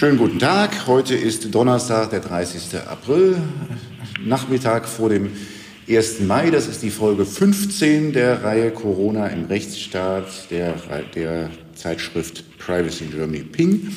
[0.00, 0.86] Schönen guten Tag.
[0.86, 2.80] Heute ist Donnerstag, der 30.
[2.88, 3.36] April,
[4.24, 5.28] Nachmittag vor dem
[5.86, 6.20] 1.
[6.20, 6.48] Mai.
[6.48, 10.76] Das ist die Folge 15 der Reihe Corona im Rechtsstaat der,
[11.14, 13.94] der Zeitschrift Privacy in Germany Ping.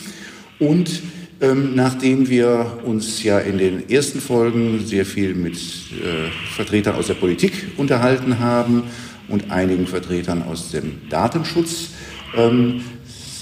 [0.60, 1.04] Und
[1.39, 7.08] ähm, nachdem wir uns ja in den ersten Folgen sehr viel mit äh, Vertretern aus
[7.08, 8.84] der Politik unterhalten haben
[9.30, 11.92] und einigen Vertretern aus dem Datenschutz,
[12.36, 12.82] ähm,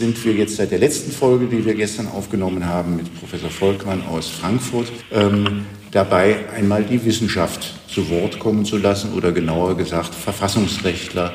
[0.02, 4.04] sind wir jetzt seit der letzten Folge, die wir gestern aufgenommen haben mit Professor Volkmann
[4.08, 10.16] aus Frankfurt, ähm, dabei einmal die Wissenschaft zu Wort kommen zu lassen oder genauer gesagt
[10.16, 11.34] Verfassungsrechtler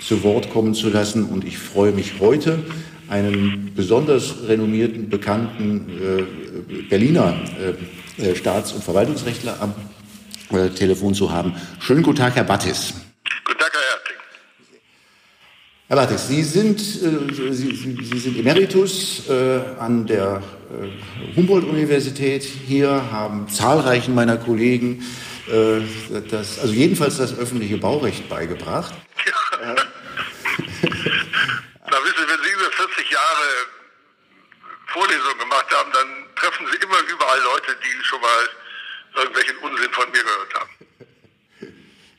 [0.00, 1.26] zu Wort kommen zu lassen.
[1.26, 2.64] Und ich freue mich heute,
[3.08, 7.36] einen besonders renommierten, bekannten äh, Berliner
[8.18, 9.72] äh, äh Staats- und Verwaltungsrechtler am
[10.58, 11.54] äh, Telefon zu haben.
[11.78, 12.92] Schönen guten Tag, Herr Battis.
[15.90, 20.40] Herr Bartex, Sie sind, äh, Sie, Sie, sind Emeritus äh, an der
[20.70, 25.04] äh, Humboldt-Universität hier, haben zahlreichen meiner Kollegen
[25.48, 25.80] äh,
[26.30, 28.94] das, also jedenfalls das öffentliche Baurecht beigebracht.
[29.26, 29.34] Ja.
[29.64, 29.74] Na
[32.04, 33.48] wissen Sie, wenn Sie über 40 Jahre
[34.86, 38.48] Vorlesungen gemacht haben, dann treffen Sie immer überall Leute, die schon mal
[39.16, 40.70] irgendwelchen Unsinn von mir gehört haben.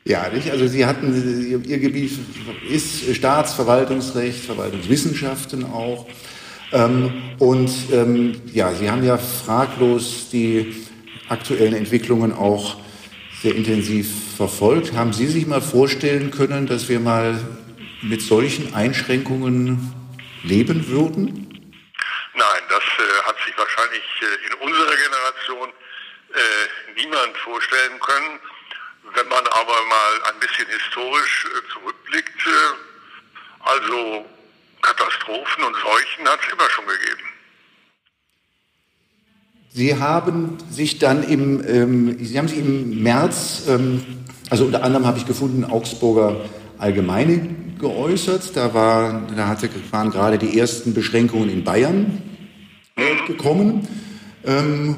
[0.04, 0.50] Ja, nicht?
[0.50, 2.18] Also Sie hatten, Ihr Gebiet
[2.68, 6.08] ist Staatsverwaltungsrecht, Verwaltungswissenschaften auch.
[6.72, 10.74] Ähm, und ähm, ja, Sie haben ja fraglos die
[11.28, 12.78] aktuellen Entwicklungen auch
[13.42, 14.92] sehr intensiv verfolgt.
[14.94, 17.38] Haben Sie sich mal vorstellen können, dass wir mal
[18.02, 19.92] mit solchen Einschränkungen
[20.42, 21.48] leben würden?
[22.34, 25.68] Nein, das äh, hat sich wahrscheinlich äh, in unserer Generation
[26.34, 28.40] äh, niemand vorstellen können.
[29.14, 32.92] Wenn man aber mal ein bisschen historisch äh, zurückblickt, äh,
[33.60, 34.24] also
[34.80, 37.32] Katastrophen und Seuchen hat es immer schon gegeben.
[39.74, 45.06] Sie haben sich dann im, ähm, Sie haben sich im März, ähm, also unter anderem
[45.06, 46.44] habe ich gefunden, Augsburger
[46.78, 47.48] Allgemeine
[47.78, 48.56] geäußert.
[48.56, 52.22] Da, war, da hatte, waren gerade die ersten Beschränkungen in Bayern
[52.96, 53.26] mhm.
[53.26, 53.88] gekommen.
[54.44, 54.96] Ähm,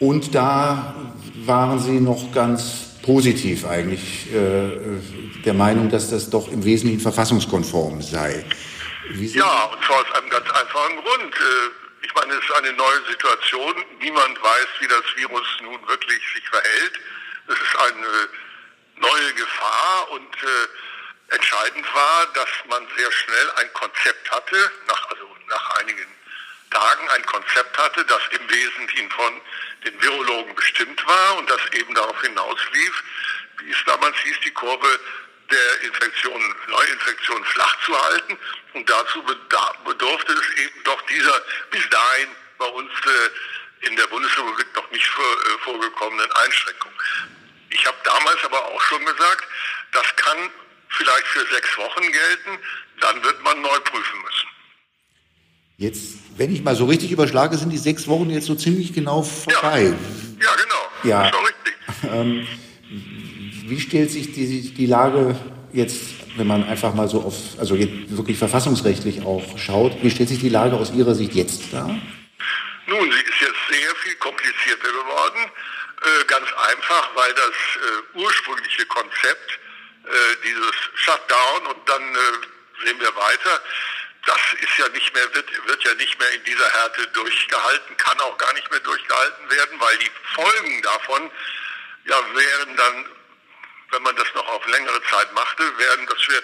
[0.00, 0.94] und da
[1.44, 5.00] waren Sie noch ganz positiv eigentlich äh,
[5.44, 8.44] der Meinung, dass das doch im Wesentlichen verfassungskonform sei.
[9.14, 11.34] ja, und zwar aus einem ganz einfachen Grund.
[11.34, 13.74] Äh, ich meine, es ist eine neue Situation.
[14.02, 16.94] Niemand weiß, wie das Virus nun wirklich sich verhält.
[17.46, 18.28] Es ist eine
[18.98, 24.56] neue Gefahr und äh, entscheidend war, dass man sehr schnell ein Konzept hatte,
[24.88, 26.15] nach, also nach einigen
[26.70, 29.40] Tagen ein Konzept hatte, das im Wesentlichen von
[29.84, 33.02] den Virologen bestimmt war und das eben darauf hinauslief,
[33.58, 35.00] wie es damals hieß, die Kurve
[35.50, 38.38] der Infektion, Neuinfektion flach zu halten.
[38.74, 39.22] Und dazu
[39.84, 41.40] bedurfte es eben doch dieser
[41.70, 42.28] bis dahin
[42.58, 46.92] bei uns äh, in der Bundesrepublik noch nicht vor, äh, vorgekommenen Einschränkung.
[47.70, 49.44] Ich habe damals aber auch schon gesagt,
[49.92, 50.50] das kann
[50.88, 52.58] vielleicht für sechs Wochen gelten,
[53.00, 54.48] dann wird man neu prüfen müssen.
[55.78, 59.22] Jetzt, wenn ich mal so richtig überschlage, sind die sechs Wochen jetzt so ziemlich genau
[59.22, 59.82] vorbei.
[59.82, 60.82] Ja, ja genau.
[61.04, 61.30] Ja.
[61.30, 61.74] Doch richtig.
[62.12, 62.46] Ähm,
[63.68, 65.34] wie stellt sich die, die Lage
[65.72, 66.02] jetzt,
[66.36, 70.50] wenn man einfach mal so auf, also wirklich verfassungsrechtlich auch schaut, wie stellt sich die
[70.50, 71.88] Lage aus Ihrer Sicht jetzt dar?
[71.88, 75.50] Nun, sie ist jetzt sehr viel komplizierter geworden.
[76.02, 79.58] Äh, ganz einfach, weil das äh, ursprüngliche Konzept
[80.04, 80.08] äh,
[80.44, 82.02] dieses Shutdown und dann
[82.84, 83.60] sehen wir weiter,
[84.26, 88.20] das ist ja nicht mehr, wird, wird ja nicht mehr in dieser Härte durchgehalten, kann
[88.20, 91.30] auch gar nicht mehr durchgehalten werden, weil die Folgen davon
[92.04, 93.08] ja wären dann,
[93.90, 96.42] wenn man das noch auf längere Zeit machte, wären, dass wir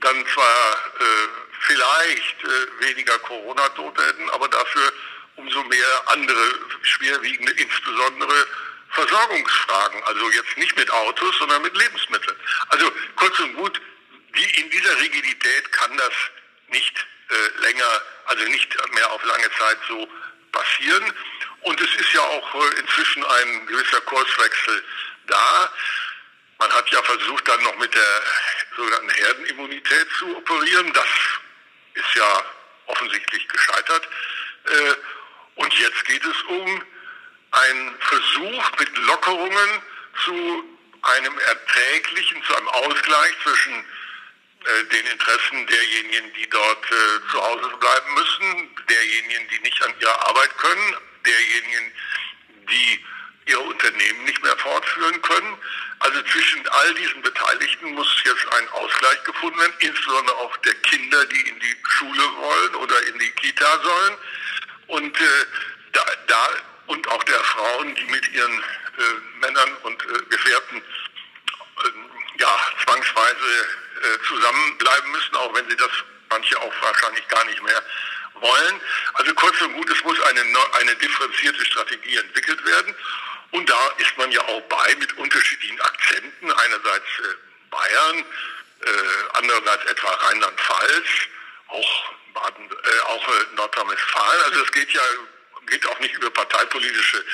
[0.00, 1.28] dann zwar äh,
[1.60, 4.92] vielleicht äh, weniger Corona-Tote hätten, aber dafür
[5.36, 8.46] umso mehr andere schwerwiegende, insbesondere
[8.90, 10.02] Versorgungsfragen.
[10.04, 12.36] Also jetzt nicht mit Autos, sondern mit Lebensmitteln.
[12.68, 13.80] Also kurz und gut,
[14.36, 16.12] die, in dieser Rigidität kann das
[16.68, 20.08] nicht äh, länger, also nicht mehr auf lange Zeit so
[20.52, 21.12] passieren.
[21.62, 24.84] Und es ist ja auch äh, inzwischen ein gewisser Kurswechsel
[25.26, 25.72] da.
[26.58, 28.22] Man hat ja versucht, dann noch mit der
[28.76, 30.92] sogenannten Herdenimmunität zu operieren.
[30.92, 31.08] Das
[31.94, 32.44] ist ja
[32.86, 34.08] offensichtlich gescheitert.
[34.66, 34.94] Äh,
[35.56, 36.82] und jetzt geht es um
[37.50, 39.82] einen Versuch mit Lockerungen
[40.24, 40.64] zu
[41.02, 43.84] einem erträglichen, zu einem Ausgleich zwischen
[44.92, 50.28] den Interessen derjenigen, die dort äh, zu Hause bleiben müssen, derjenigen, die nicht an ihrer
[50.28, 51.92] Arbeit können, derjenigen,
[52.70, 53.04] die
[53.46, 55.58] ihre Unternehmen nicht mehr fortführen können.
[56.00, 61.24] Also zwischen all diesen Beteiligten muss jetzt ein Ausgleich gefunden werden, insbesondere auch der Kinder,
[61.26, 64.16] die in die Schule wollen oder in die Kita sollen.
[64.86, 65.46] Und äh,
[65.92, 66.48] da
[66.86, 73.68] und auch der Frauen, die mit ihren äh, Männern und äh, Gefährten äh, ja, zwangsweise
[74.04, 75.90] äh, zusammenbleiben müssen, auch wenn sie das
[76.30, 77.82] manche auch wahrscheinlich gar nicht mehr
[78.34, 78.80] wollen.
[79.14, 80.42] Also kurz und gut, es muss eine,
[80.80, 82.94] eine differenzierte Strategie entwickelt werden.
[83.52, 86.52] Und da ist man ja auch bei mit unterschiedlichen Akzenten.
[86.52, 87.34] Einerseits äh,
[87.70, 88.90] Bayern, äh,
[89.34, 91.06] andererseits etwa Rheinland-Pfalz,
[91.68, 94.42] auch äh, auch äh, Nordrhein-Westfalen.
[94.42, 95.02] Also es geht ja
[95.66, 97.24] geht auch nicht über parteipolitische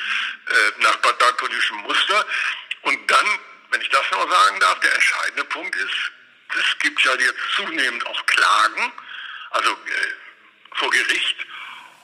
[0.79, 2.25] nach parteipolitischem Muster.
[2.83, 3.27] Und dann,
[3.71, 6.13] wenn ich das noch sagen darf, der entscheidende Punkt ist,
[6.59, 8.93] es gibt ja jetzt zunehmend auch Klagen,
[9.51, 11.37] also äh, vor Gericht.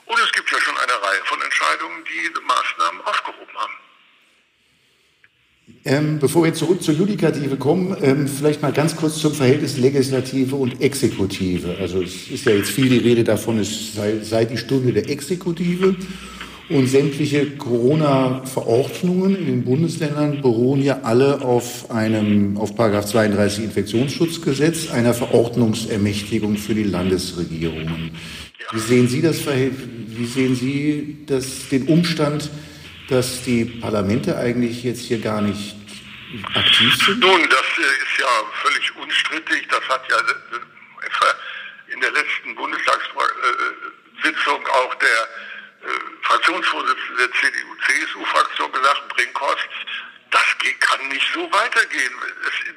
[0.05, 3.73] Und es gibt ja schon eine Reihe von Entscheidungen, die Maßnahmen aufgehoben haben.
[5.83, 10.55] Ähm, bevor wir zurück zur Judikative kommen, ähm, vielleicht mal ganz kurz zum Verhältnis Legislative
[10.55, 11.75] und Exekutive.
[11.77, 15.09] Also es ist ja jetzt viel die Rede davon, es sei, sei die Stunde der
[15.09, 15.95] Exekutive.
[16.69, 24.91] Und sämtliche Corona-Verordnungen in den Bundesländern beruhen ja alle auf einem, auf Paragraph 32 Infektionsschutzgesetz,
[24.91, 28.11] einer Verordnungsermächtigung für die Landesregierungen.
[28.73, 32.49] Wie sehen Sie das wie sehen Sie das, den Umstand,
[33.07, 35.77] dass die Parlamente eigentlich jetzt hier gar nicht
[36.53, 37.21] aktiv sind?
[37.21, 38.27] Nun, das äh, ist ja
[38.61, 39.65] völlig unstrittig.
[39.69, 45.29] Das hat ja äh, in der letzten Bundestagssitzung auch der
[46.27, 49.67] Fraktionsvorsitzende der CDU-CSU-Fraktion gesagt, Brinkhorst,
[50.31, 50.43] das
[50.81, 52.13] kann nicht so weitergehen.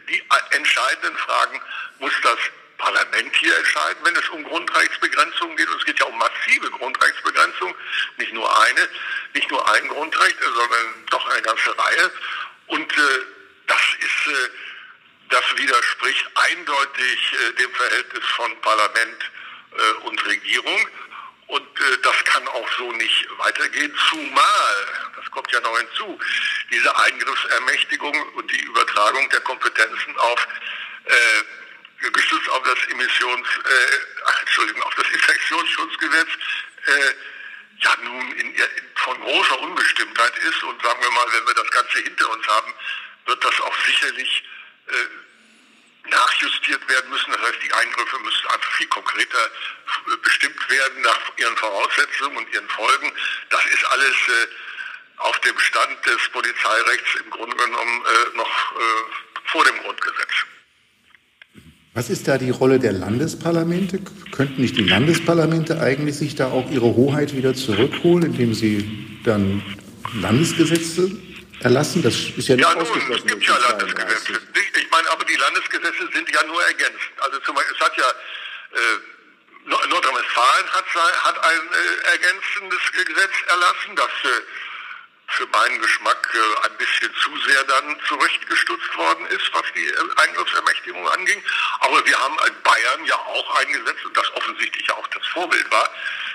[0.08, 1.60] Die entscheidenden Fragen
[1.98, 2.38] muss das
[2.78, 5.68] Parlament hier entscheiden, wenn es um Grundrechtsbegrenzungen geht.
[5.68, 7.74] Und es geht ja um massive Grundrechtsbegrenzungen,
[8.18, 8.88] nicht nur eine,
[9.34, 12.10] nicht nur ein Grundrecht, sondern doch eine ganze Reihe.
[12.68, 13.20] Und äh,
[13.66, 14.50] das ist, äh,
[15.28, 19.30] das widerspricht eindeutig äh, dem Verhältnis von Parlament
[19.72, 20.88] äh, und Regierung.
[21.50, 24.86] Und äh, das kann auch so nicht weitergehen, zumal,
[25.16, 26.18] das kommt ja noch hinzu,
[26.70, 30.46] diese Eingriffsermächtigung und die Übertragung der Kompetenzen auf
[31.06, 36.28] äh, gestützt auf das Emissions, äh, Entschuldigung, auf das Infektionsschutzgesetz,
[36.86, 37.14] äh,
[37.80, 38.64] ja nun in, in,
[38.94, 40.62] von großer Unbestimmtheit ist.
[40.62, 42.72] Und sagen wir mal, wenn wir das Ganze hinter uns haben,
[43.26, 44.44] wird das auch sicherlich
[44.86, 44.92] äh,
[46.08, 47.30] nachjustiert werden müssen.
[47.32, 52.54] Das heißt, die Eingriffe müssen einfach viel konkreter äh, bestimmt werden nach ihren Voraussetzungen und
[52.54, 53.12] ihren Folgen.
[53.50, 54.46] Das ist alles äh,
[55.18, 60.46] auf dem Stand des Polizeirechts im Grunde genommen äh, noch äh, vor dem Grundgesetz.
[61.92, 64.00] Was ist da die Rolle der Landesparlamente?
[64.30, 69.62] Könnten nicht die Landesparlamente eigentlich sich da auch ihre Hoheit wieder zurückholen, indem sie dann
[70.14, 71.10] Landesgesetze
[71.60, 72.02] erlassen?
[72.02, 73.26] Das ist ja nicht ja, ausgeschlossen.
[73.26, 74.40] es gibt ja Landesgesetze.
[75.10, 77.18] Aber die Landesgesetze sind ja nur ergänzend.
[77.18, 78.98] Also zum Beispiel, es hat ja äh,
[79.66, 84.42] Nordrhein-Westfalen hat, hat, ein äh, ergänzendes Gesetz erlassen, das äh,
[85.30, 90.22] für meinen Geschmack äh, ein bisschen zu sehr dann zurechtgestutzt worden ist, was die äh,
[90.22, 91.42] Eingriffsermächtigung anging.
[91.80, 95.92] Aber wir haben in Bayern ja auch eingesetzt und das offensichtlich auch das Vorbild war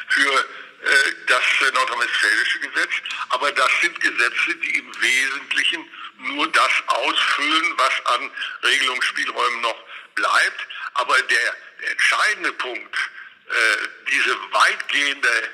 [0.10, 1.44] für äh, das
[1.74, 2.92] nordrhein-westfälische Gesetz.
[3.30, 5.89] Aber das sind Gesetze, die im Wesentlichen
[6.19, 8.31] nur das ausfüllen, was an
[8.63, 9.83] Regelungsspielräumen noch
[10.15, 10.67] bleibt.
[10.95, 11.56] Aber der,
[11.91, 12.95] entscheidende Punkt,
[14.09, 15.50] diese weitgehende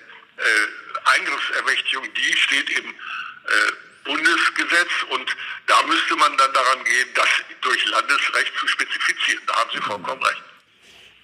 [1.06, 3.72] Eingriffsermächtigung, die steht im äh,
[4.04, 5.26] Bundesgesetz und
[5.68, 7.28] da müsste man dann daran gehen, das
[7.62, 9.44] durch Landesrecht zu spezifizieren.
[9.48, 10.42] Da haben Sie vollkommen recht.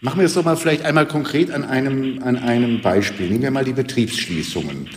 [0.02, 3.30] Machen wir es doch mal vielleicht einmal konkret an einem, an einem Beispiel.
[3.30, 4.90] Nehmen wir mal die Betriebsschließungen.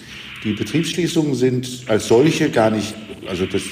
[0.45, 2.95] Die Betriebsschließungen sind als solche gar nicht,
[3.27, 3.63] also das,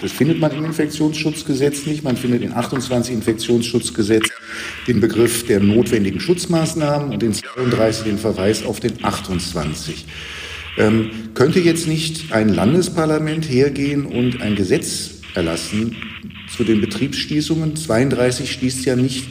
[0.00, 2.02] das findet man im Infektionsschutzgesetz nicht.
[2.02, 4.28] Man findet in 28 Infektionsschutzgesetz
[4.86, 10.06] den Begriff der notwendigen Schutzmaßnahmen und in 32 den Verweis auf den 28.
[10.76, 15.94] Ähm, könnte jetzt nicht ein Landesparlament hergehen und ein Gesetz erlassen
[16.56, 17.76] zu den Betriebsschließungen?
[17.76, 19.26] 32 schließt ja nicht,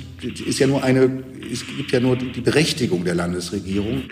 [0.46, 4.04] ist ja nur eine, es gibt ja nur die Berechtigung der Landesregierung,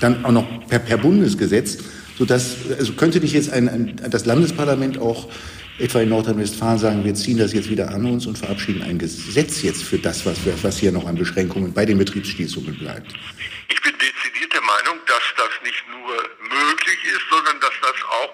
[0.00, 1.78] dann auch noch per, per Bundesgesetz,
[2.18, 5.28] sodass, also könnte nicht jetzt ein, ein, das Landesparlament auch
[5.78, 9.62] etwa in Nordrhein-Westfalen sagen, wir ziehen das jetzt wieder an uns und verabschieden ein Gesetz
[9.62, 13.12] jetzt für das, was, was hier noch an Beschränkungen bei den Betriebsschließungen bleibt?
[13.68, 16.14] Ich bin dezidiert der Meinung, dass das nicht nur
[16.48, 18.32] möglich ist, sondern dass das auch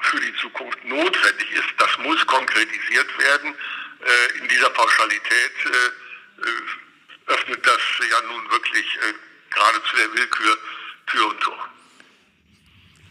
[0.00, 1.70] für die Zukunft notwendig ist.
[1.78, 3.54] Das muss konkretisiert werden.
[4.00, 6.80] Äh, in dieser Pauschalität äh, äh
[7.26, 7.80] öffnet das
[8.10, 8.86] ja nun wirklich
[9.50, 10.58] geradezu der Willkür
[11.06, 11.69] Tür und Tor.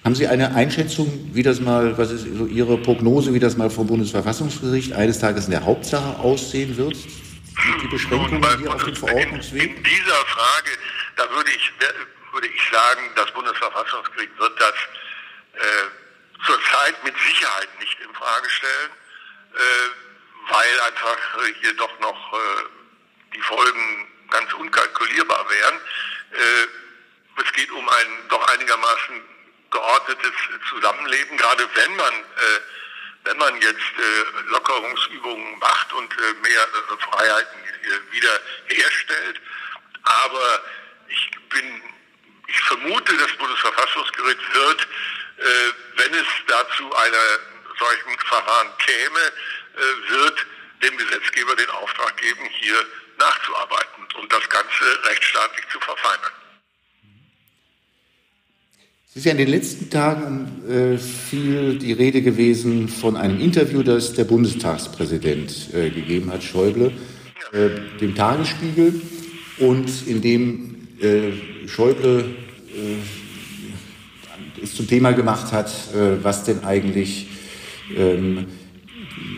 [0.09, 3.69] Haben Sie eine Einschätzung, wie das mal, was ist so Ihre Prognose, wie das mal
[3.69, 6.95] vom Bundesverfassungsgericht eines Tages in der Hauptsache aussehen wird?
[6.95, 9.77] Die Beschränkungen hier auf dem Verordnungsweg?
[9.77, 10.71] In, dieser Frage,
[11.15, 11.71] da würde ich
[12.33, 14.73] würde ich sagen, das Bundesverfassungsgericht wird das
[15.53, 15.85] äh,
[16.43, 18.89] zurzeit mit Sicherheit nicht in Frage stellen,
[19.53, 21.17] äh, weil einfach
[21.61, 25.75] hier doch noch äh, die Folgen ganz unkalkulierbar wären.
[26.31, 29.37] Äh, es geht um ein doch einigermaßen
[29.71, 30.33] geordnetes
[30.69, 32.59] Zusammenleben, gerade wenn man äh,
[33.25, 38.39] wenn man jetzt äh, Lockerungsübungen macht und äh, mehr äh, Freiheiten äh, wieder.
[40.03, 40.63] Aber
[41.07, 41.81] ich bin,
[42.47, 44.81] ich vermute, das Bundesverfassungsgericht wird,
[45.37, 45.43] äh,
[45.97, 47.39] wenn es dazu einer
[47.77, 50.45] solchen Verfahren käme, äh, wird
[50.81, 52.85] dem Gesetzgeber den Auftrag geben, hier
[53.17, 56.31] nachzuarbeiten und das Ganze rechtsstaatlich zu verfeinern.
[59.11, 63.81] Es ist ja in den letzten Tagen äh, viel die Rede gewesen von einem Interview,
[63.81, 66.91] das der Bundestagspräsident äh, gegeben hat, Schäuble,
[67.51, 69.01] äh, dem Tagesspiegel,
[69.57, 71.31] und in dem äh,
[71.67, 72.97] Schäuble äh,
[74.61, 77.29] es zum Thema gemacht hat, äh, was denn eigentlich
[77.97, 78.45] ähm,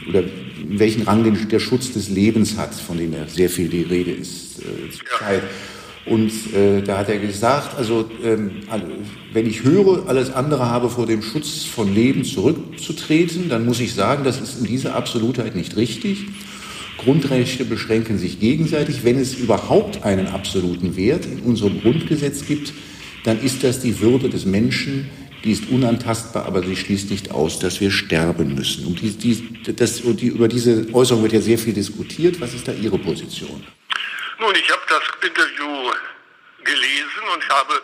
[0.10, 3.70] oder in welchen Rang den, der Schutz des Lebens hat, von dem ja sehr viel
[3.70, 5.44] die Rede ist äh, zurzeit.
[6.06, 8.52] Und äh, da hat er gesagt, also ähm,
[9.34, 13.94] wenn ich höre, alles andere habe vor dem Schutz von Leben zurückzutreten, dann muss ich
[13.94, 16.26] sagen, das ist in dieser Absolutheit nicht richtig.
[16.98, 19.04] Grundrechte beschränken sich gegenseitig.
[19.04, 22.74] Wenn es überhaupt einen absoluten Wert in unserem Grundgesetz gibt,
[23.24, 25.10] dann ist das die Würde des Menschen,
[25.44, 28.86] die ist unantastbar, aber sie schließt nicht aus, dass wir sterben müssen.
[28.86, 32.40] Und die, die, das, die, über diese Äußerung wird ja sehr viel diskutiert.
[32.40, 33.64] Was ist da Ihre Position?
[34.42, 35.94] Nun, ich habe das Interview
[36.64, 37.80] gelesen und habe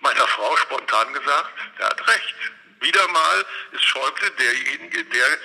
[0.00, 2.34] meiner Frau spontan gesagt, er hat recht.
[2.80, 5.38] Wieder mal ist Schäuble derjenige, der äh,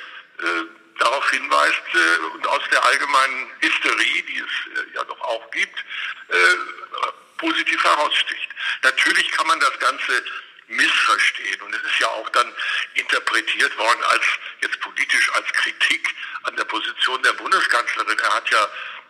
[0.99, 5.77] darauf hinweist äh, und aus der allgemeinen Hysterie, die es äh, ja doch auch gibt,
[6.29, 6.55] äh,
[7.39, 8.49] positiv heraussticht.
[8.83, 10.23] Natürlich kann man das Ganze
[10.67, 12.55] missverstehen und es ist ja auch dann
[12.93, 14.23] interpretiert worden als
[14.61, 18.17] jetzt politisch als Kritik an der Position der Bundeskanzlerin.
[18.17, 18.69] Er hat ja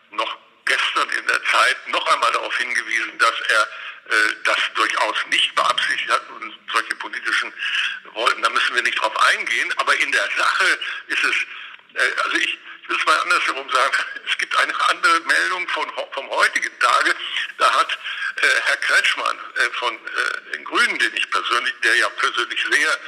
[0.10, 3.62] noch gestern in der Zeit noch einmal darauf hingewiesen, dass er
[4.10, 7.52] äh, das durchaus nicht beabsichtigt hat und solche politischen
[8.14, 11.36] Wollten, da müssen wir nicht drauf eingehen, aber in der Sache ist es,
[11.96, 13.96] äh, also ich, ich will es mal andersherum sagen,
[14.30, 17.16] es gibt eine andere Meldung von, vom heutigen Tage,
[17.58, 17.98] da hat
[18.42, 23.00] äh, Herr Kretschmann äh, von äh, den Grünen, den ich persönlich, der ja persönlich sehr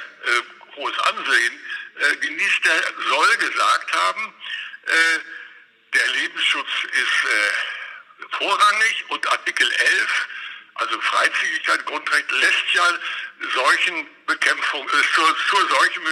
[0.76, 1.60] hohes Ansehen
[2.00, 4.34] äh, genießt, der soll gesagt haben,
[5.94, 10.28] der Lebensschutz ist äh, vorrangig und Artikel 11,
[10.76, 12.84] also Freizügigkeit, Grundrecht, lässt ja
[13.54, 14.36] solchen äh,
[15.16, 16.04] zur, zur solchen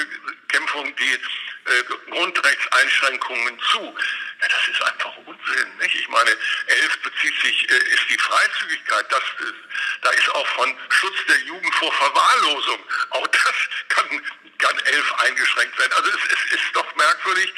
[0.48, 3.96] Bekämpfung die äh, Grundrechtseinschränkungen zu.
[4.42, 5.78] Ja, das ist einfach Unsinn.
[5.80, 5.96] Nicht?
[5.96, 9.12] Ich meine, 11 bezieht sich, äh, ist die Freizügigkeit.
[9.12, 9.54] Das, äh,
[10.02, 12.80] da ist auch von Schutz der Jugend vor Verwahrlosung.
[13.12, 13.54] Auch das
[13.90, 14.22] kann,
[14.58, 15.94] kann 11 eingeschränkt werden.
[15.94, 17.54] Also es, es ist doch merkwürdig,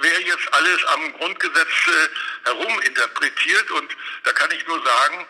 [0.00, 3.70] wer jetzt alles am Grundgesetz äh, herum interpretiert.
[3.70, 5.26] Und da kann ich nur sagen,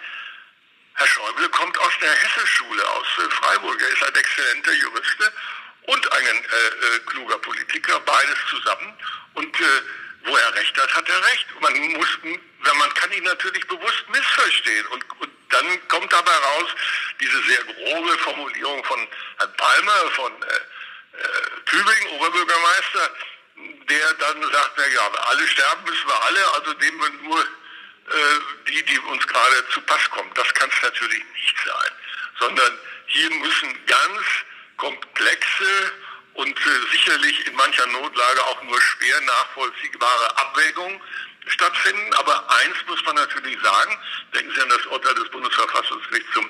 [0.95, 3.81] Herr Schäuble kommt aus der Hesse-Schule aus äh, Freiburg.
[3.81, 5.33] Er ist ein exzellenter Jurist
[5.83, 8.95] und ein äh, äh, kluger Politiker, beides zusammen.
[9.35, 9.65] Und äh,
[10.25, 11.47] wo er recht hat, hat er recht.
[11.61, 14.87] Man muss, man kann ihn natürlich bewusst missverstehen.
[14.89, 16.71] Und, und dann kommt dabei raus
[17.21, 19.09] diese sehr grobe Formulierung von
[19.39, 23.11] Herrn Palmer, von äh, äh, Tübingen, Oberbürgermeister,
[23.89, 27.47] der dann sagt, na ja, alle sterben müssen wir alle, also nehmen wir nur äh,
[28.69, 30.31] die, die uns gerade zu Pass kommen.
[30.35, 31.93] Das kann es natürlich nicht sein,
[32.39, 34.23] sondern hier müssen ganz
[34.77, 35.93] komplexe
[36.35, 41.01] und äh, sicherlich in mancher Notlage auch nur schwer nachvollziehbare Abwägungen
[41.47, 42.13] stattfinden.
[42.15, 43.99] Aber eins muss man natürlich sagen,
[44.35, 46.49] denken Sie an das Urteil des Bundesverfassungsgerichts zum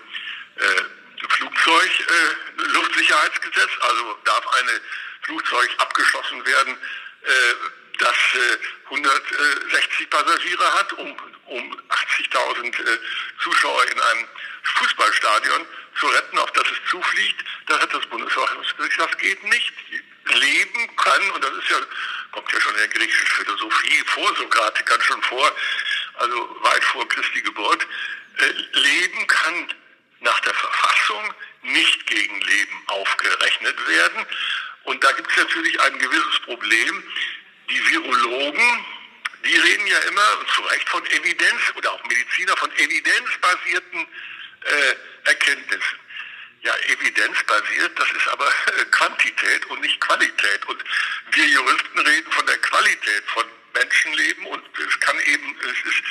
[0.57, 0.83] äh,
[1.28, 4.81] Flugzeug-Luftsicherheitsgesetz, äh, also darf eine
[5.23, 6.76] Flugzeug abgeschossen werden,
[7.99, 8.17] das
[8.91, 12.99] 160 äh, Passagiere hat, um, um 80.000 äh,
[13.43, 14.29] Zuschauer in einem
[14.62, 15.67] Fußballstadion
[15.99, 17.45] zu retten, auf das es zufliegt.
[17.67, 19.73] Da hat das Bundesverfassungsgericht, das geht nicht.
[20.25, 21.76] Leben kann, und das ist ja,
[22.31, 25.55] kommt ja schon in der griechischen Philosophie vor Sokratikern schon vor,
[26.14, 27.87] also weit vor Christi Geburt,
[28.73, 29.75] Leben kann
[30.21, 34.26] nach der Verfassung nicht gegen Leben aufgerechnet werden.
[34.85, 37.03] Und da gibt es natürlich ein gewisses Problem.
[37.71, 38.87] Die Virologen,
[39.45, 44.07] die reden ja immer, zu Recht, von Evidenz oder auch Mediziner von evidenzbasierten
[44.65, 45.99] äh, Erkenntnissen.
[46.62, 50.65] Ja, evidenzbasiert, das ist aber äh, Quantität und nicht Qualität.
[50.67, 50.85] Und
[51.33, 56.03] wir Juristen reden von der Qualität von Menschenleben und es kann eben, es ist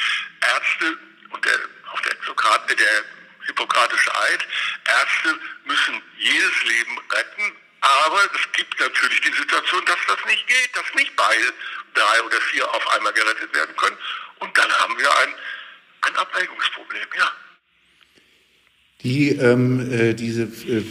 [0.42, 0.98] Ärzte
[1.30, 1.60] und der,
[1.92, 3.04] auch der Sokrat, der
[3.46, 4.48] hippokratische Eid.
[4.86, 10.69] Ärzte müssen jedes Leben retten, aber es gibt natürlich die Situation, dass das nicht geht,
[10.75, 11.53] dass nicht beide,
[11.93, 13.97] drei oder vier auf einmal gerettet werden können.
[14.39, 15.33] Und dann haben wir ein,
[16.01, 17.31] ein Abwägungsproblem, ja.
[19.03, 20.83] Die, ähm, äh, diese äh,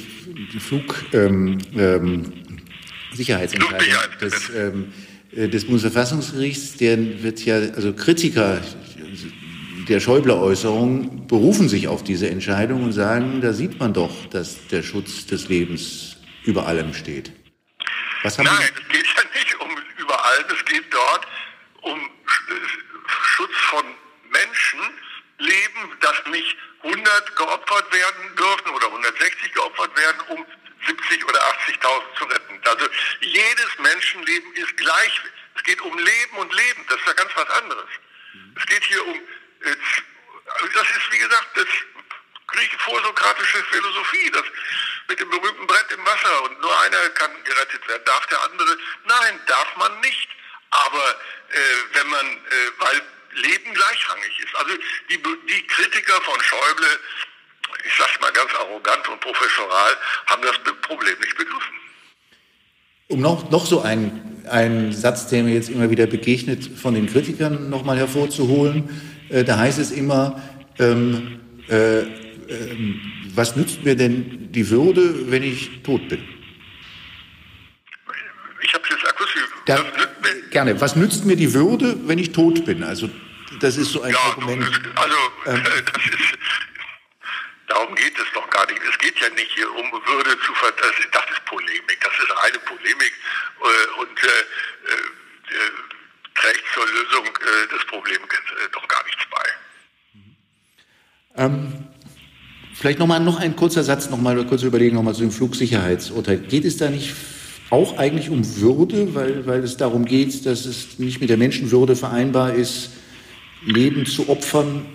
[0.53, 2.61] die Flug, ähm, ähm,
[3.13, 4.93] Sicherheitsentscheidung des, ähm,
[5.33, 8.61] äh, des Bundesverfassungsgerichts, der wird ja, also Kritiker
[9.89, 14.83] der Schäuble-Äußerung berufen sich auf diese Entscheidung und sagen, da sieht man doch, dass der
[14.83, 16.10] Schutz des Lebens
[16.45, 17.33] über allem steht.
[18.23, 21.27] Was haben Nein, es geht ja nicht um über allem, es geht dort
[21.83, 22.11] um
[23.07, 23.85] Schutz von
[24.31, 30.47] Menschenleben, dass nicht 100 geopfert werden dürfen oder 160 geopfert werden, um
[30.87, 32.61] 70 oder 80.000 zu retten.
[32.65, 32.89] Also
[33.21, 35.21] jedes Menschenleben ist gleich.
[35.57, 36.85] Es geht um Leben und Leben.
[36.89, 37.89] Das ist ja ganz was anderes.
[38.57, 39.77] Es geht hier um, äh,
[40.75, 41.67] das ist wie gesagt das
[42.79, 44.45] vorsokratische Philosophie, das
[45.11, 48.03] mit dem berühmten Brett im Wasser und nur einer kann gerettet werden.
[48.07, 48.79] Darf der andere?
[49.07, 50.29] Nein, darf man nicht.
[50.71, 51.05] Aber
[51.51, 53.03] äh, wenn man, äh, weil
[53.35, 54.55] Leben gleichrangig ist.
[54.55, 54.75] Also
[55.11, 56.87] die, die Kritiker von Schäuble,
[57.87, 59.93] ich sag's mal ganz arrogant und professoral,
[60.27, 61.75] haben das Problem nicht begriffen.
[63.09, 67.07] Um noch, noch so einen, einen Satz, der mir jetzt immer wieder begegnet, von den
[67.09, 68.89] Kritikern nochmal hervorzuholen,
[69.29, 70.41] äh, da heißt es immer,
[70.79, 76.27] ähm, äh, äh, was nützt mir denn die Würde, wenn ich tot bin?
[78.63, 79.43] Ich habe jetzt akustisch.
[79.67, 79.85] Da,
[80.51, 80.81] gerne.
[80.81, 82.83] Was nützt mir die Würde, wenn ich tot bin?
[82.83, 83.11] Also
[83.61, 84.65] das ist so ein ja, Argument.
[84.97, 85.63] Also ähm,
[85.95, 86.39] das ist,
[87.69, 88.81] darum geht es doch gar nicht.
[88.89, 91.99] Es geht ja nicht hier um Würde zu ver das, das ist Polemik.
[92.01, 93.13] Das ist reine Polemik
[93.61, 95.71] äh, und äh, äh,
[96.35, 99.47] trägt zur Lösung äh, des Problems äh, doch gar nichts bei.
[101.37, 101.80] Ähm,
[102.81, 105.31] vielleicht noch mal noch ein kurzer Satz, noch mal kurz überlegen, noch mal zu dem
[105.31, 106.39] Flugsicherheitsurteil.
[106.39, 107.15] Geht es da nicht
[107.69, 111.95] auch eigentlich um Würde, weil, weil es darum geht, dass es nicht mit der Menschenwürde
[111.95, 112.91] vereinbar ist,
[113.63, 114.87] Leben zu opfern,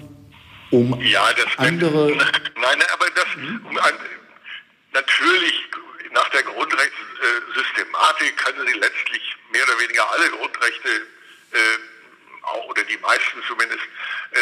[0.71, 1.23] um ja,
[1.57, 2.07] andere.
[2.17, 3.61] Nein, aber das um,
[4.91, 5.53] natürlich
[6.11, 10.89] nach der Grundrechtssystematik können Sie letztlich mehr oder weniger alle Grundrechte
[11.51, 11.57] äh,
[12.41, 13.83] auch, oder die meisten zumindest
[14.31, 14.37] äh,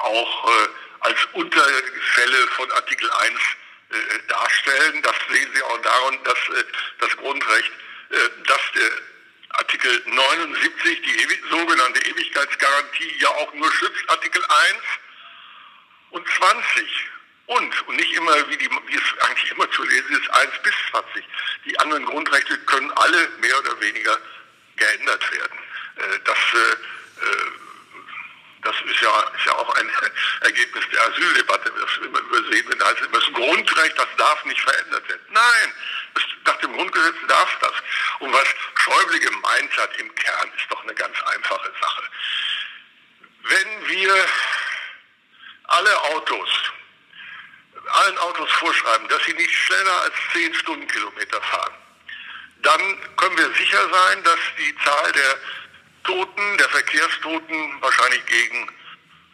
[0.00, 0.68] auch äh,
[1.04, 3.40] als Unterfälle von Artikel 1
[3.90, 5.02] äh, darstellen.
[5.02, 6.64] Das sehen Sie auch daran, dass äh,
[6.98, 7.72] das Grundrecht,
[8.10, 8.90] äh, dass der
[9.50, 14.78] Artikel 79, die sogenannte Ewigkeitsgarantie, ja auch nur schützt, Artikel 1
[16.10, 17.10] und 20.
[17.46, 20.74] Und, und nicht immer, wie, die, wie es eigentlich immer zu lesen ist, 1 bis
[20.90, 21.24] 20.
[21.66, 24.18] Die anderen Grundrechte können alle mehr oder weniger
[24.76, 25.58] geändert werden.
[25.96, 26.76] Äh, das, äh,
[28.64, 29.90] das ist ja, ist ja auch ein
[30.40, 31.72] Ergebnis der Asyldebatte.
[31.80, 35.26] Das will man übersehen, heißt immer, das Grundrecht, das darf nicht verändert werden.
[35.30, 35.72] Nein,
[36.44, 37.72] nach dem Grundgesetz darf das.
[38.20, 42.02] Und was Schäuble gemeint hat im Kern, ist doch eine ganz einfache Sache.
[43.42, 44.26] Wenn wir
[45.64, 46.48] alle Autos,
[47.86, 51.74] allen Autos vorschreiben, dass sie nicht schneller als 10 Stundenkilometer fahren,
[52.62, 55.38] dann können wir sicher sein, dass die Zahl der
[56.04, 58.68] Toten, der Verkehrstoten wahrscheinlich gegen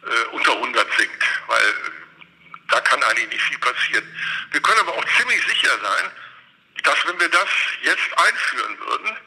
[0.03, 1.73] äh, unter 100 sinkt, weil
[2.69, 4.03] da kann eigentlich nicht viel passieren.
[4.51, 6.11] Wir können aber auch ziemlich sicher sein,
[6.83, 7.49] dass wenn wir das
[7.83, 9.17] jetzt einführen würden,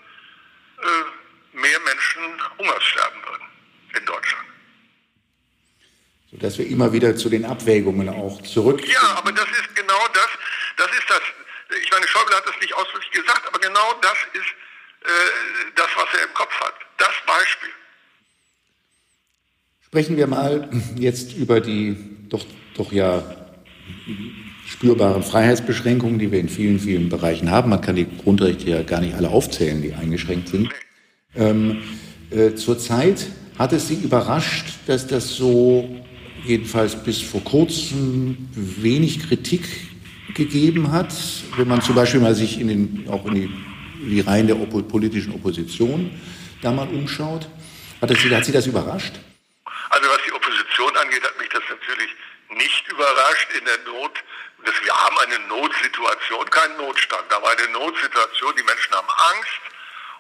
[0.82, 2.22] äh, mehr Menschen
[2.58, 3.46] Hunger sterben würden
[3.96, 4.44] in Deutschland.
[6.30, 8.84] Sodass wir immer wieder zu den Abwägungen auch zurück.
[8.86, 10.28] Ja, aber das ist genau das,
[10.76, 11.20] das ist das,
[11.80, 14.54] ich meine, Schäuble hat das nicht ausdrücklich gesagt, aber genau das ist
[15.76, 16.74] das, was er im Kopf hat.
[16.98, 17.70] Das Beispiel.
[19.86, 21.96] Sprechen wir mal jetzt über die
[22.28, 22.44] doch,
[22.76, 23.22] doch ja
[24.66, 27.70] spürbaren Freiheitsbeschränkungen, die wir in vielen, vielen Bereichen haben.
[27.70, 30.70] Man kann die Grundrechte ja gar nicht alle aufzählen, die eingeschränkt sind.
[31.36, 31.82] Ähm,
[32.30, 33.26] äh, zurzeit
[33.58, 35.88] hat es Sie überrascht, dass das so
[36.44, 39.62] jedenfalls bis vor kurzem wenig Kritik
[40.34, 41.14] gegeben hat,
[41.56, 43.50] wenn man zum Beispiel mal sich in den, auch in die,
[44.10, 46.20] die Reihen der Oppo politischen Opposition
[46.62, 47.48] da mal umschaut.
[48.00, 49.14] Hat, das, hat Sie das überrascht?
[49.90, 52.10] Also was die Opposition angeht, hat mich das natürlich
[52.50, 53.48] nicht überrascht.
[53.58, 54.22] In der Not
[54.64, 58.56] wir haben eine Notsituation, keinen Notstand, aber eine Notsituation.
[58.56, 59.60] Die Menschen haben Angst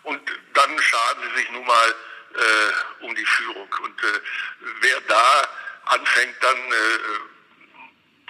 [0.02, 0.20] und
[0.52, 1.94] dann schaden sie sich nun mal
[2.34, 3.68] äh, um die Führung.
[3.82, 4.20] Und äh,
[4.80, 5.48] wer da
[5.86, 6.98] anfängt, dann äh,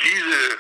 [0.03, 0.59] diese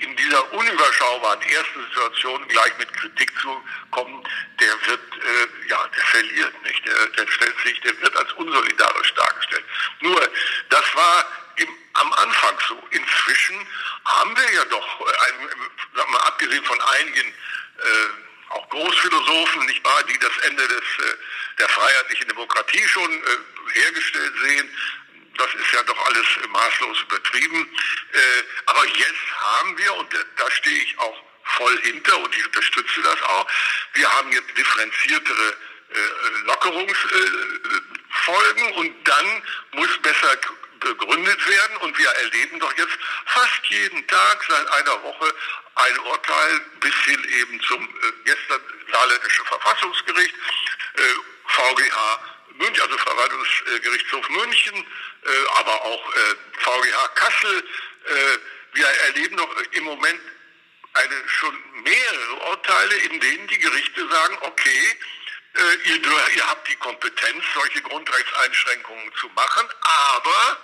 [0.00, 4.22] in dieser unüberschaubaren ersten Situation gleich mit Kritik zu kommen,
[4.60, 6.86] der wird, äh, ja, der verliert nicht.
[6.86, 9.64] Der, der stellt sich, der wird als unsolidarisch dargestellt.
[10.00, 10.30] Nur,
[10.70, 12.82] das war im, am Anfang so.
[12.90, 13.66] Inzwischen
[14.04, 15.48] haben wir ja doch, ein,
[16.12, 21.16] mal abgesehen von einigen äh, auch Großphilosophen, nicht wahr, die das Ende des, äh,
[21.58, 24.70] der freiheitlichen Demokratie schon äh, hergestellt sehen.
[25.38, 27.70] Das ist ja doch alles maßlos übertrieben.
[28.12, 31.16] Äh, aber jetzt haben wir, und da stehe ich auch
[31.56, 33.46] voll hinter und ich unterstütze das auch,
[33.94, 35.56] wir haben jetzt differenziertere
[35.90, 35.98] äh,
[36.44, 40.36] Lockerungsfolgen und dann muss besser
[40.80, 41.76] begründet werden.
[41.78, 42.96] Und wir erleben doch jetzt
[43.26, 45.34] fast jeden Tag seit einer Woche
[45.76, 48.60] ein Urteil bis hin eben zum äh, gestern
[48.92, 50.34] saarländische Verfassungsgericht,
[50.94, 51.14] äh,
[51.46, 52.20] VGH
[52.58, 57.64] München, also Verwaltungsgerichtshof München, äh, aber auch äh, VGH Kassel.
[58.04, 58.38] Äh,
[58.74, 60.20] wir erleben doch im Moment
[60.94, 64.98] eine schon mehrere Urteile, in denen die Gerichte sagen, okay,
[65.84, 70.58] ihr, ihr habt die Kompetenz, solche Grundrechtseinschränkungen zu machen, aber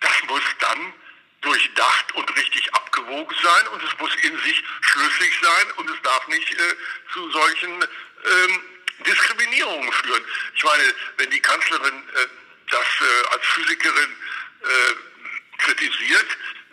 [0.00, 0.94] das muss dann
[1.40, 6.26] durchdacht und richtig abgewogen sein und es muss in sich schlüssig sein und es darf
[6.28, 6.76] nicht äh,
[7.12, 7.84] zu solchen
[8.24, 10.24] ähm, Diskriminierungen führen.
[10.54, 12.26] Ich meine, wenn die Kanzlerin äh,
[12.70, 14.16] das äh, als Physikerin
[14.62, 16.26] äh, kritisiert,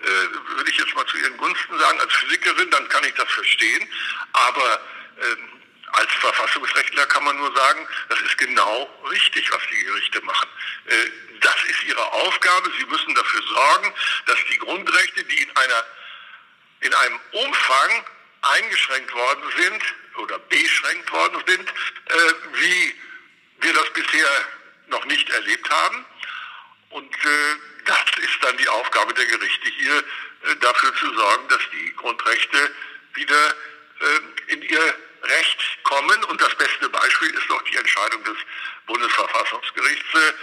[0.03, 0.07] äh,
[0.57, 3.87] würde ich jetzt mal zu ihren Gunsten sagen, als Physikerin, dann kann ich das verstehen.
[4.33, 4.81] Aber
[5.21, 5.49] ähm,
[5.93, 10.49] als Verfassungsrechtler kann man nur sagen, das ist genau richtig, was die Gerichte machen.
[10.87, 10.95] Äh,
[11.41, 12.71] das ist ihre Aufgabe.
[12.79, 13.93] Sie müssen dafür sorgen,
[14.25, 15.85] dass die Grundrechte, die in einer
[16.79, 18.05] in einem Umfang
[18.41, 19.83] eingeschränkt worden sind
[20.17, 22.95] oder beschränkt worden sind, äh, wie
[23.61, 24.29] wir das bisher
[24.87, 26.05] noch nicht erlebt haben.
[26.89, 31.61] Und äh, das ist dann die Aufgabe der Gerichte hier, äh, dafür zu sorgen, dass
[31.71, 32.71] die Grundrechte
[33.13, 33.55] wieder
[33.99, 36.23] äh, in ihr Recht kommen.
[36.25, 38.37] Und das beste Beispiel ist doch die Entscheidung des
[38.85, 40.33] Bundesverfassungsgerichts äh,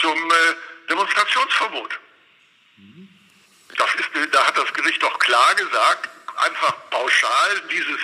[0.00, 0.34] zum äh,
[0.88, 1.98] Demonstrationsverbot.
[3.76, 8.00] Das ist, da hat das Gericht doch klar gesagt, einfach pauschal dieses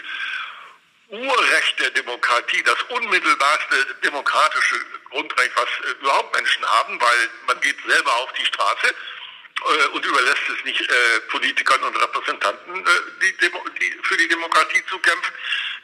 [1.08, 4.76] Urrecht der Demokratie, das unmittelbarste demokratische
[5.10, 10.04] Grundrecht, was äh, überhaupt Menschen haben, weil man geht selber auf die Straße äh, und
[10.04, 12.90] überlässt es nicht äh, Politikern und Repräsentanten, äh,
[13.22, 15.34] die, die, für die Demokratie zu kämpfen,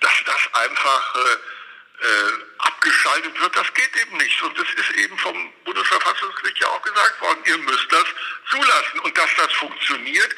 [0.01, 1.37] dass das einfach äh,
[2.01, 4.43] äh, abgeschaltet wird, das geht eben nicht.
[4.43, 8.07] Und das ist eben vom Bundesverfassungsgericht ja auch gesagt worden, ihr müsst das
[8.51, 9.01] zulassen.
[9.01, 10.35] Und dass das funktioniert,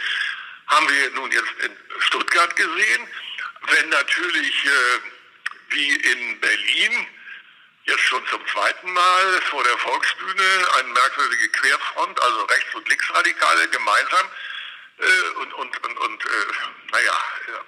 [0.67, 3.09] haben wir nun jetzt in Stuttgart gesehen.
[3.69, 5.01] Wenn natürlich, äh,
[5.71, 7.07] wie in Berlin,
[7.85, 13.69] jetzt schon zum zweiten Mal vor der Volksbühne eine merkwürdige Querfront, also Rechts- und Linksradikale
[13.69, 14.27] gemeinsam
[14.99, 16.29] äh, und, und, und, und äh,
[16.93, 17.13] naja,
[17.49, 17.61] ja,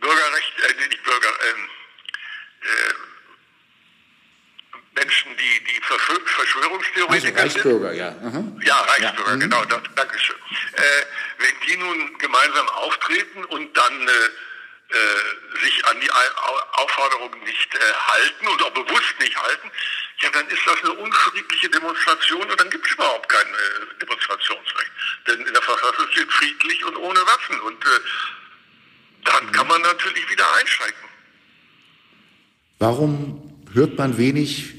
[0.00, 1.70] Bürgerrecht, äh, nicht Bürger, ähm,
[2.62, 2.94] äh,
[4.94, 8.10] Menschen, die, die Verschwörungstheoretiker also Reichsbürger, ja.
[8.10, 8.60] Mhm.
[8.62, 9.36] Ja, Reichsbürger, ja.
[9.36, 9.40] Mhm.
[9.40, 10.36] genau, das, Dankeschön.
[10.72, 10.82] Äh,
[11.38, 14.28] wenn die nun gemeinsam auftreten und dann äh, äh,
[15.62, 16.10] sich an die
[16.72, 19.70] Aufforderungen nicht äh, halten und auch bewusst nicht halten,
[20.20, 24.90] ja, dann ist das eine unfriedliche Demonstration und dann gibt es überhaupt kein äh, Demonstrationsrecht.
[25.26, 27.88] Denn in der Verfassung steht friedlich und ohne Waffen und äh,
[29.24, 31.08] dann kann man natürlich wieder einschränken.
[32.78, 34.74] Warum hört man wenig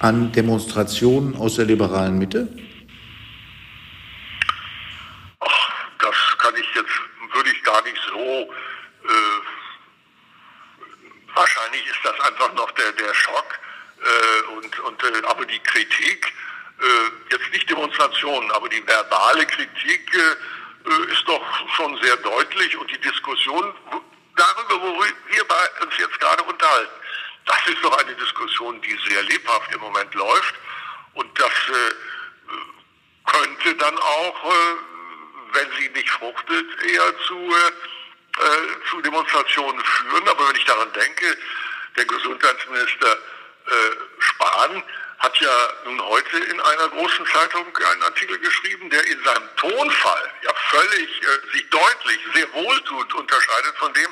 [0.00, 2.48] an Demonstrationen aus der liberalen Mitte?
[5.40, 8.18] Ach, das kann ich jetzt, würde ich gar nicht so.
[8.18, 9.38] Äh,
[11.34, 13.58] wahrscheinlich ist das einfach noch der, der Schock.
[14.00, 14.54] Äh,
[14.88, 16.32] und, äh, aber die Kritik,
[16.80, 21.44] äh, jetzt nicht Demonstrationen, aber die verbale Kritik äh, äh, ist doch
[21.76, 23.74] schon sehr deutlich und die Diskussion
[24.36, 26.92] darüber, worüber wir uns jetzt gerade unterhalten,
[27.46, 30.54] das ist doch eine Diskussion, die sehr lebhaft im Moment läuft.
[31.14, 31.94] Und das äh,
[33.26, 34.74] könnte dann auch, äh,
[35.52, 37.54] wenn sie nicht fruchtet, eher zu,
[38.90, 40.28] zu Demonstrationen führen.
[40.28, 41.36] Aber wenn ich daran denke,
[41.96, 43.16] der Gesundheitsminister
[44.18, 44.82] Spahn
[45.18, 50.32] hat ja nun heute in einer großen Zeitung einen Artikel geschrieben, der in seinem Tonfall
[50.42, 54.08] ja völlig äh, sich deutlich, sehr wohltut unterscheidet von dem,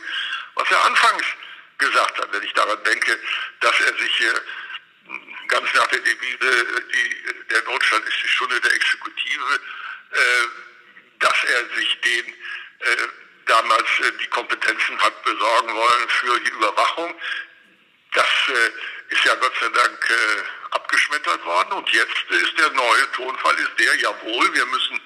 [0.54, 1.24] was er anfangs
[1.78, 2.32] gesagt hat.
[2.32, 3.18] Wenn ich daran denke,
[3.60, 4.40] dass er sich äh,
[5.46, 9.60] ganz nach der Devise, die, der Notstand ist die Stunde der Exekutive,
[10.10, 10.18] äh,
[11.20, 13.08] dass er sich den äh,
[13.46, 17.14] damals äh, die Kompetenzen hat besorgen wollen für die Überwachung.
[18.12, 18.70] Das äh,
[19.08, 23.72] ist ja Gott sei Dank äh, abgeschmettert worden und jetzt ist der neue Tonfall ist
[23.78, 25.00] der, jawohl, wir müssen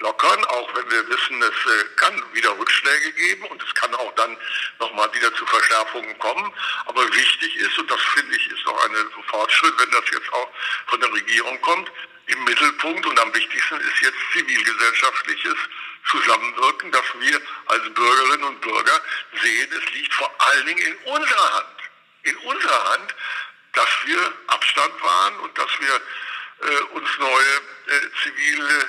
[0.00, 4.12] lockern, auch wenn wir wissen, es äh, kann wieder Rückschläge geben und es kann auch
[4.16, 4.36] dann
[4.80, 6.52] nochmal wieder zu Verschärfungen kommen.
[6.86, 8.94] Aber wichtig ist, und das finde ich ist auch ein
[9.28, 10.50] Fortschritt, wenn das jetzt auch
[10.86, 11.90] von der Regierung kommt,
[12.26, 15.56] im Mittelpunkt und am wichtigsten ist jetzt zivilgesellschaftliches
[16.10, 19.00] zusammenwirken, dass wir als Bürgerinnen und Bürger
[19.42, 21.73] sehen, es liegt vor allen Dingen in unserer Hand,
[22.24, 23.14] in unserer Hand,
[23.72, 26.00] dass wir Abstand wahren und dass wir
[26.68, 27.56] äh, uns neue
[27.86, 28.88] äh, zivile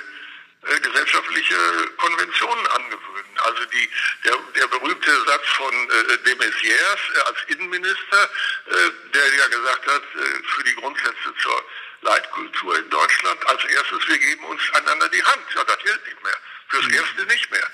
[0.62, 1.56] äh, gesellschaftliche
[1.98, 3.38] Konventionen angewöhnen.
[3.44, 3.90] Also die,
[4.24, 8.30] der, der berühmte Satz von äh, de Maizière äh, als Innenminister,
[8.66, 11.64] äh, der ja gesagt hat, äh, für die Grundsätze zur
[12.02, 15.44] Leitkultur in Deutschland, als erstes, wir geben uns einander die Hand.
[15.54, 16.38] Ja, das gilt nicht mehr.
[16.68, 16.94] Fürs mhm.
[16.94, 17.70] Erste nicht mehr.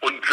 [0.00, 0.24] Und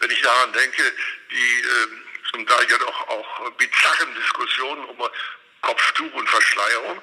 [0.00, 0.82] wenn ich daran denke,
[1.30, 2.03] die äh,
[2.34, 4.96] zum Teil ja doch auch bizarren Diskussionen um
[5.62, 7.00] Kopftuch und Verschleierung,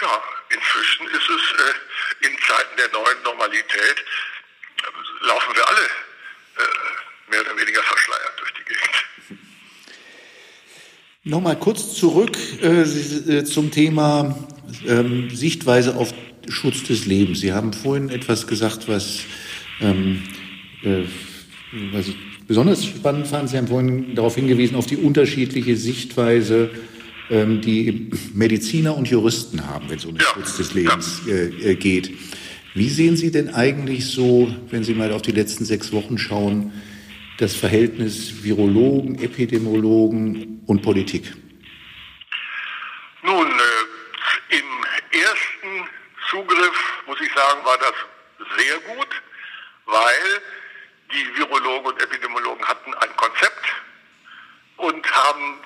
[0.00, 3.96] ja, inzwischen ist es äh, in Zeiten der neuen Normalität,
[4.82, 9.40] äh, laufen wir alle äh, mehr oder weniger verschleiert durch die Gegend.
[11.24, 14.36] Nochmal kurz zurück äh, äh, zum Thema
[14.86, 16.12] ähm, Sichtweise auf
[16.48, 17.40] Schutz des Lebens.
[17.40, 19.20] Sie haben vorhin etwas gesagt, was,
[19.80, 20.22] ähm,
[20.82, 21.04] äh,
[21.92, 23.50] was ich besonders spannend fand.
[23.50, 26.70] Sie haben vorhin darauf hingewiesen, auf die unterschiedliche Sichtweise
[27.30, 30.26] ähm, die Mediziner und Juristen haben, wenn es um den ja.
[30.26, 32.10] Schutz des Lebens äh, äh, geht.
[32.74, 36.72] Wie sehen Sie denn eigentlich so, wenn Sie mal auf die letzten sechs Wochen schauen,
[37.38, 41.32] das Verhältnis Virologen, Epidemiologen und Politik?
[43.22, 44.64] Nun, äh, im
[45.10, 45.88] ersten
[46.30, 47.94] Zugriff, muss ich sagen, war das
[48.58, 49.08] sehr gut,
[49.86, 50.42] weil
[51.12, 53.64] die Virologen und Epidemiologen hatten ein Konzept
[54.76, 55.60] und haben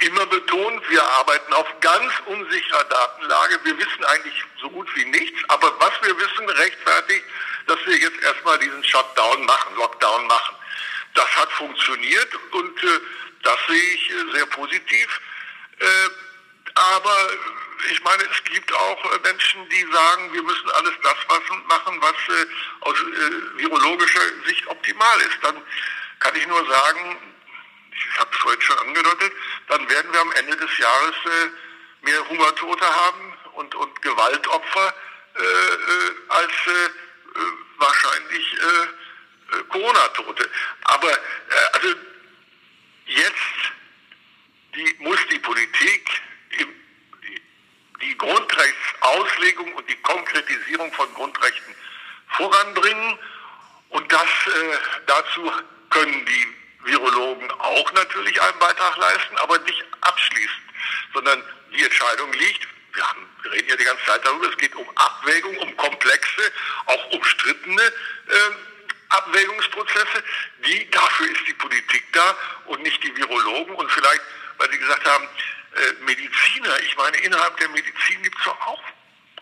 [0.00, 3.60] immer betont, wir arbeiten auf ganz unsicherer Datenlage.
[3.64, 7.24] Wir wissen eigentlich so gut wie nichts, aber was wir wissen, rechtfertigt,
[7.66, 10.56] dass wir jetzt erstmal diesen Shutdown machen, Lockdown machen.
[11.14, 13.00] Das hat funktioniert und äh,
[13.42, 15.20] das sehe ich äh, sehr positiv.
[15.78, 15.84] Äh,
[16.74, 17.16] aber
[17.90, 21.16] ich meine, es gibt auch äh, Menschen, die sagen, wir müssen alles das
[21.68, 22.46] machen, was äh,
[22.80, 25.38] aus äh, virologischer Sicht optimal ist.
[25.42, 25.62] Dann
[26.20, 27.16] kann ich nur sagen,
[27.94, 29.32] ich habe es vorhin schon angedeutet,
[29.68, 31.14] dann werden wir am Ende des Jahres
[32.02, 34.94] mehr Hungertote haben und, und Gewaltopfer
[35.34, 36.90] äh, als äh,
[37.78, 40.50] wahrscheinlich äh, Corona-Tote.
[40.84, 41.18] Aber
[41.72, 41.88] also
[43.06, 43.72] jetzt
[44.74, 46.22] die, muss die Politik
[46.58, 46.68] im,
[47.22, 47.42] die,
[48.02, 48.16] die
[49.62, 51.74] Grundrechtsauslegung und die Konkretisierung von Grundrechten
[52.28, 53.18] voranbringen.
[53.90, 54.28] Und das
[55.06, 55.52] dazu
[55.90, 56.46] können die
[56.84, 60.62] Virologen auch natürlich einen Beitrag leisten, aber nicht abschließend,
[61.14, 61.42] sondern
[61.74, 64.86] die Entscheidung liegt, wir, haben, wir reden ja die ganze Zeit darüber, es geht um
[64.96, 66.52] Abwägung, um komplexe,
[66.86, 68.36] auch umstrittene äh,
[69.10, 70.24] Abwägungsprozesse,
[70.66, 74.22] die, dafür ist die Politik da und nicht die Virologen und vielleicht,
[74.58, 78.82] weil Sie gesagt haben, äh, Mediziner, ich meine, innerhalb der Medizin gibt es auch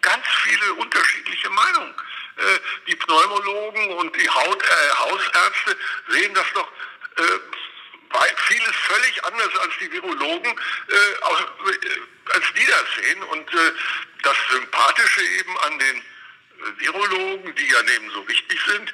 [0.02, 1.94] ganz viele unterschiedliche Meinungen.
[2.36, 5.76] Äh, die Pneumologen und die Haut, äh, Hausärzte
[6.08, 6.68] sehen das doch
[7.16, 7.38] äh,
[8.50, 10.52] vieles völlig anders als die Virologen
[10.88, 13.22] äh, auch, äh, als die das sehen.
[13.24, 13.72] Und äh,
[14.22, 16.02] das Sympathische eben an den
[16.78, 18.92] Virologen, die ja neben so wichtig sind,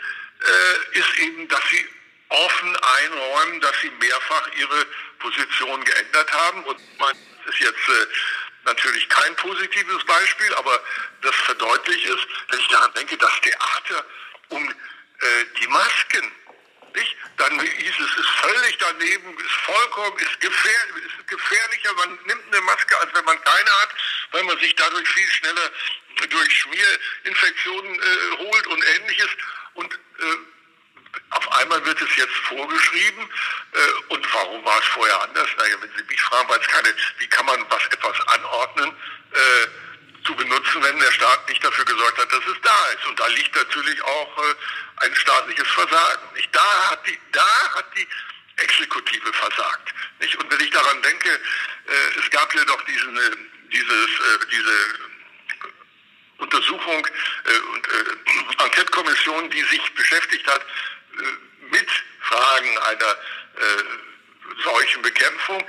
[0.92, 1.84] ist eben, dass sie
[2.28, 4.86] offen einräumen, dass sie mehrfach ihre
[5.18, 6.62] Position geändert haben.
[6.62, 7.16] Und man
[7.46, 7.78] ist jetzt
[8.66, 10.82] natürlich kein positives Beispiel, aber
[11.22, 14.04] das verdeutlicht ist, wenn ich daran denke, das Theater
[14.48, 14.74] um äh,
[15.60, 16.32] die Masken
[16.96, 17.16] nicht?
[17.36, 22.60] Dann hieß es, ist völlig daneben, ist vollkommen, ist, gefähr, ist gefährlicher, man nimmt eine
[22.62, 23.90] Maske, als wenn man keine hat,
[24.32, 25.70] weil man sich dadurch viel schneller
[26.28, 29.28] durch Schmierinfektionen äh, holt und ähnliches.
[29.74, 30.36] Und äh,
[31.30, 33.28] auf einmal wird es jetzt vorgeschrieben.
[33.72, 35.48] Äh, und warum war es vorher anders?
[35.58, 38.90] Naja, wenn Sie mich fragen, weil es keine, wie kann man was etwas anordnen?
[39.32, 39.66] Äh,
[40.26, 43.06] zu benutzen, wenn der Staat nicht dafür gesorgt hat, dass es da ist.
[43.06, 44.54] Und da liegt natürlich auch äh,
[45.06, 46.34] ein staatliches Versagen.
[46.34, 46.48] Nicht?
[46.52, 48.06] Da hat die, da hat die
[48.56, 49.94] Exekutive versagt.
[50.18, 50.36] Nicht?
[50.36, 53.36] Und wenn ich daran denke, äh, es gab ja doch diesen, äh,
[53.72, 54.98] dieses, äh, diese
[56.38, 60.62] Untersuchung äh, und äh, Enquete-Kommission, die sich beschäftigt hat
[61.70, 61.88] mit
[62.20, 65.64] Fragen einer äh, solchen Bekämpfung.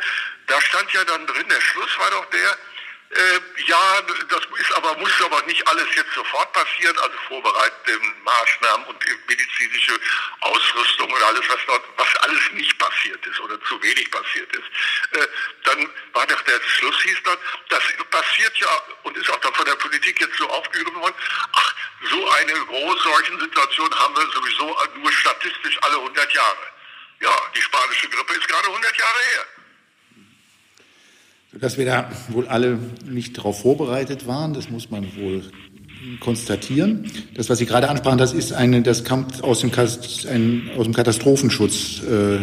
[0.48, 2.58] Da stand ja dann drin, der Schluss war doch der,
[3.10, 8.86] äh, ja, das ist aber, muss aber nicht alles jetzt sofort passieren, also vorbereitende Maßnahmen
[8.88, 9.98] und medizinische
[10.42, 14.66] Ausrüstung und alles, was dort, was alles nicht passiert ist oder zu wenig passiert ist.
[15.12, 15.28] Äh,
[15.64, 17.38] dann war doch der Schluss hieß dann,
[17.70, 21.16] das passiert ja und ist auch dann von der Politik jetzt so aufgegriffen worden,
[21.54, 21.76] ach,
[22.12, 26.72] so eine großsolchen Situation haben wir sowieso nur statistisch alle 100 Jahre.
[27.22, 29.48] Ja, die spanische Grippe ist gerade 100 Jahre her
[31.54, 35.44] dass wir da wohl alle nicht darauf vorbereitet waren, das muss man wohl
[36.20, 37.12] konstatieren.
[37.36, 39.72] Das, was Sie gerade ansprachen, das ist eine, das kommt aus dem,
[40.30, 42.40] ein, aus dem Katastrophenschutz, äh,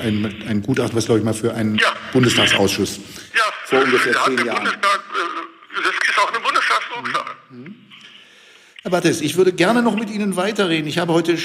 [0.00, 1.92] ein, ein Gutachten, was glaube ich mal für einen ja.
[2.12, 3.00] Bundestagsausschuss
[3.34, 4.64] ja, vor ungefähr zehn Jahren.
[4.64, 7.32] Bundestag, äh, das ist auch eine Bundestagsdrucksache.
[7.50, 7.74] Mhm.
[8.82, 10.86] Herr Battes, ich würde gerne noch mit Ihnen weiterreden.
[10.86, 11.36] Ich habe heute,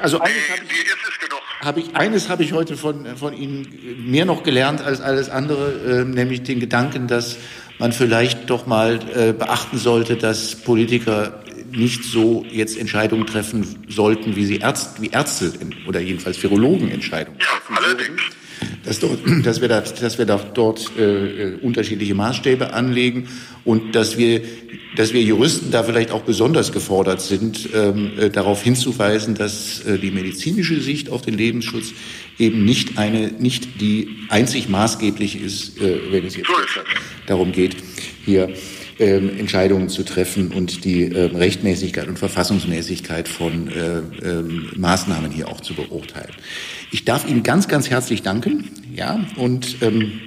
[0.00, 1.27] also eines habe ich,
[1.60, 3.66] hab ich, eines habe ich heute von, von Ihnen
[4.06, 7.36] mehr noch gelernt als alles andere, äh, nämlich den Gedanken, dass
[7.78, 14.36] man vielleicht doch mal äh, beachten sollte, dass Politiker nicht so jetzt Entscheidungen treffen sollten,
[14.36, 15.52] wie sie Ärzte, wie Ärzte
[15.86, 17.74] oder jedenfalls Virologen Entscheidungen treffen.
[17.74, 18.37] Ja, allerdings.
[18.84, 23.28] Dass, dort, dass, wir da, dass wir da dort äh, unterschiedliche Maßstäbe anlegen
[23.64, 24.42] und dass wir
[24.96, 29.98] dass wir Juristen da vielleicht auch besonders gefordert sind, ähm, äh, darauf hinzuweisen, dass äh,
[29.98, 31.92] die medizinische Sicht auf den Lebensschutz
[32.38, 36.50] eben nicht eine, nicht die einzig maßgeblich ist, äh, wenn es jetzt
[37.26, 37.76] darum geht,
[38.24, 38.52] hier
[38.98, 45.48] ähm, Entscheidungen zu treffen und die ähm, Rechtmäßigkeit und Verfassungsmäßigkeit von äh, ähm, Maßnahmen hier
[45.48, 46.32] auch zu beurteilen.
[46.90, 50.20] Ich darf Ihnen ganz, ganz herzlich danken, ja, und ähm,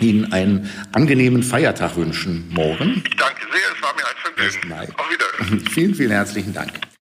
[0.00, 3.02] Ihnen einen angenehmen Feiertag wünschen morgen.
[3.06, 4.94] Ich danke sehr, es war mir ein Vergnügen.
[4.98, 5.66] Auf Wiedersehen.
[5.70, 6.72] Vielen, vielen herzlichen Dank.